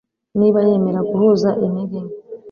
[0.39, 2.13] niba yemera guhuza intege nke